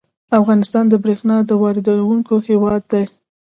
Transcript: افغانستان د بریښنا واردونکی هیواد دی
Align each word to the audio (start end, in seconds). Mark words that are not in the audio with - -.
افغانستان 0.39 0.85
د 0.89 0.93
بریښنا 1.03 1.37
واردونکی 1.61 2.35
هیواد 2.47 2.81
دی 2.91 3.03